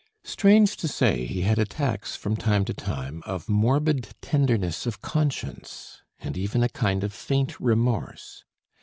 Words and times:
Strange 0.23 0.75
to 0.77 0.87
say, 0.87 1.27
he 1.27 1.41
had 1.41 1.59
attacks 1.59 2.15
from 2.15 2.35
time 2.35 2.65
to 2.65 2.73
time 2.73 3.21
of 3.27 3.47
morbid 3.47 4.07
tenderness 4.19 4.87
of 4.87 4.99
conscience 5.03 6.01
and 6.19 6.35
even 6.35 6.63
a 6.63 6.69
kind 6.69 7.03
of 7.03 7.13
faint 7.13 7.59
remorse. 7.59 8.43